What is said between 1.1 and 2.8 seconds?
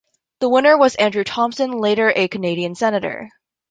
Thompson, later a Canadian